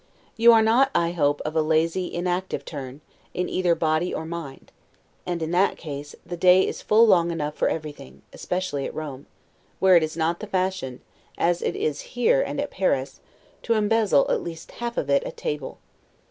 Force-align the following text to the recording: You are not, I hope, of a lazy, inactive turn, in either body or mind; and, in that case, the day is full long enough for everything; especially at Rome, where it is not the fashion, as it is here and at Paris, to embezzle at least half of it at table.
You 0.35 0.51
are 0.51 0.63
not, 0.63 0.89
I 0.95 1.11
hope, 1.11 1.43
of 1.45 1.55
a 1.55 1.61
lazy, 1.61 2.11
inactive 2.11 2.65
turn, 2.65 3.01
in 3.35 3.47
either 3.47 3.75
body 3.75 4.11
or 4.11 4.25
mind; 4.25 4.71
and, 5.27 5.43
in 5.43 5.51
that 5.51 5.77
case, 5.77 6.15
the 6.25 6.35
day 6.35 6.67
is 6.67 6.81
full 6.81 7.05
long 7.05 7.29
enough 7.29 7.53
for 7.53 7.69
everything; 7.69 8.23
especially 8.33 8.87
at 8.87 8.95
Rome, 8.95 9.27
where 9.77 9.95
it 9.95 10.01
is 10.01 10.17
not 10.17 10.39
the 10.39 10.47
fashion, 10.47 11.01
as 11.37 11.61
it 11.61 11.75
is 11.75 12.01
here 12.17 12.41
and 12.41 12.59
at 12.59 12.71
Paris, 12.71 13.19
to 13.61 13.75
embezzle 13.75 14.25
at 14.31 14.41
least 14.41 14.71
half 14.71 14.97
of 14.97 15.07
it 15.07 15.23
at 15.23 15.37
table. 15.37 15.77